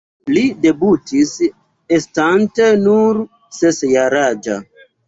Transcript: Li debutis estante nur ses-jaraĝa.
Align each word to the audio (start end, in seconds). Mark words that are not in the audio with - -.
Li 0.35 0.41
debutis 0.65 1.35
estante 1.99 2.71
nur 2.89 3.25
ses-jaraĝa. 3.61 4.63